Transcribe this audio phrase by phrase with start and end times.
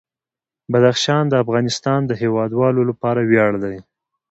[0.71, 3.75] بدخشان د افغانستان د هیوادوالو لپاره ویاړ دی.